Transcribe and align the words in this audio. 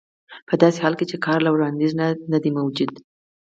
په 0.47 0.53
داسې 0.61 0.77
حال 0.83 0.93
کې 0.99 1.05
چې 1.11 1.17
کار 1.25 1.39
له 1.43 1.51
وړاندې 1.55 1.85
نه 2.31 2.37
دی 2.43 2.51
موجود 2.59 2.91